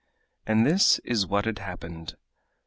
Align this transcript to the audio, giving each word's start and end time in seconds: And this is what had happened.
And 0.47 0.65
this 0.65 0.97
is 1.05 1.27
what 1.27 1.45
had 1.45 1.59
happened. 1.59 2.15